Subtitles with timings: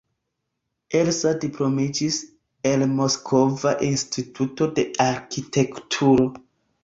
[0.99, 2.15] Elsa diplomiĝis
[2.71, 6.27] el Moskva Instituto de Arkitekturo.